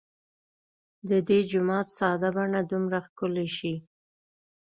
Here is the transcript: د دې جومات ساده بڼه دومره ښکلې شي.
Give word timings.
د 1.09 1.11
دې 1.27 1.39
جومات 1.49 1.87
ساده 1.97 2.29
بڼه 2.35 2.61
دومره 2.71 2.97
ښکلې 3.05 3.47
شي. 3.57 3.73